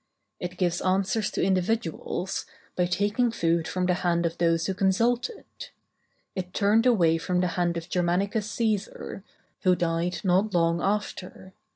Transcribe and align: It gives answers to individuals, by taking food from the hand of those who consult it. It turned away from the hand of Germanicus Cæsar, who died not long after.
It 0.39 0.57
gives 0.57 0.81
answers 0.81 1.29
to 1.29 1.43
individuals, 1.43 2.47
by 2.75 2.87
taking 2.87 3.29
food 3.29 3.67
from 3.67 3.85
the 3.85 3.93
hand 4.01 4.25
of 4.25 4.39
those 4.39 4.65
who 4.65 4.73
consult 4.73 5.29
it. 5.29 5.69
It 6.33 6.55
turned 6.55 6.87
away 6.87 7.19
from 7.19 7.39
the 7.39 7.49
hand 7.49 7.77
of 7.77 7.87
Germanicus 7.87 8.51
Cæsar, 8.51 9.21
who 9.61 9.75
died 9.75 10.21
not 10.23 10.55
long 10.55 10.81
after. 10.81 11.53